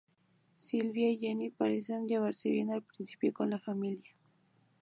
[0.55, 4.11] Sylvia y Jenny parecen llevarse bien al principio con la familia.